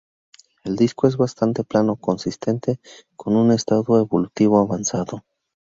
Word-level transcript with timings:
El 0.63 0.77
disco 0.77 1.05
es 1.05 1.15
bastante 1.15 1.63
plano, 1.63 1.95
consistente 1.95 2.79
con 3.15 3.35
un 3.35 3.51
estado 3.51 3.99
evolutivo 3.99 4.57
avanzado. 4.59 5.23